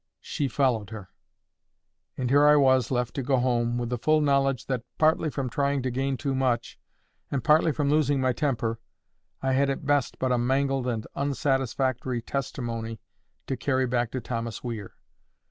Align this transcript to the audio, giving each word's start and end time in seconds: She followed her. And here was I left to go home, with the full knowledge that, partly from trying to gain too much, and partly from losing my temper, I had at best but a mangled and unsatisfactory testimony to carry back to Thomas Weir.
She 0.21 0.47
followed 0.47 0.89
her. 0.89 1.11
And 2.17 2.31
here 2.31 2.57
was 2.57 2.91
I 2.91 2.95
left 2.95 3.13
to 3.13 3.21
go 3.21 3.37
home, 3.37 3.77
with 3.77 3.89
the 3.91 3.99
full 3.99 4.19
knowledge 4.19 4.65
that, 4.65 4.81
partly 4.97 5.29
from 5.29 5.47
trying 5.47 5.83
to 5.83 5.91
gain 5.91 6.17
too 6.17 6.33
much, 6.33 6.79
and 7.29 7.43
partly 7.43 7.71
from 7.71 7.91
losing 7.91 8.19
my 8.19 8.33
temper, 8.33 8.79
I 9.43 9.51
had 9.53 9.69
at 9.69 9.85
best 9.85 10.17
but 10.17 10.31
a 10.31 10.39
mangled 10.39 10.87
and 10.87 11.05
unsatisfactory 11.13 12.23
testimony 12.23 12.99
to 13.45 13.55
carry 13.55 13.85
back 13.85 14.09
to 14.13 14.21
Thomas 14.21 14.63
Weir. 14.63 14.95